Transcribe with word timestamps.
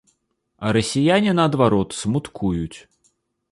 А 0.67 0.71
расіяне, 0.77 1.35
наадварот, 1.41 1.89
смуткуюць. 2.01 2.79